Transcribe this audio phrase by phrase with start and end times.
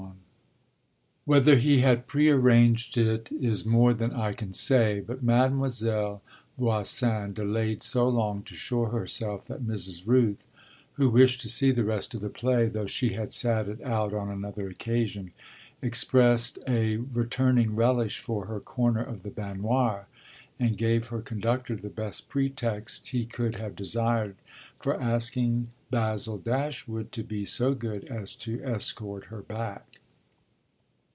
[1.27, 6.21] XXI Whether he had prearranged it is more than I can say, but Mademoiselle
[6.57, 10.01] Voisin delayed so long to show herself that Mrs.
[10.05, 10.51] Rooth,
[10.93, 14.13] who wished to see the rest of the play, though she had sat it out
[14.13, 15.31] on another occasion,
[15.81, 20.07] expressed a returning relish for her corner of the baignoire
[20.59, 24.35] and gave her conductor the best pretext he could have desired
[24.79, 29.85] for asking Basil Dashwood to be so good as to escort her back.